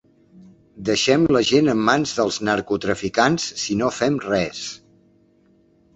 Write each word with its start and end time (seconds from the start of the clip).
Deixem 0.87 1.25
la 1.35 1.41
gent 1.49 1.69
en 1.75 1.83
mans 1.91 2.13
dels 2.21 2.41
narcotraficants 2.49 3.45
si 3.65 3.81
no 3.83 3.93
fem 3.99 4.21
res. 4.29 4.67